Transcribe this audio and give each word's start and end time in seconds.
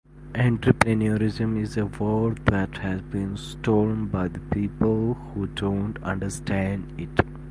Entrepreneurism 0.33 1.61
is 1.61 1.77
a 1.77 1.85
word 1.85 2.43
that 2.47 2.77
has 2.79 3.03
been 3.03 3.37
stolen 3.37 4.07
by 4.07 4.27
people 4.29 5.13
who 5.13 5.45
don't 5.45 6.01
understand 6.01 6.91
it. 6.97 7.21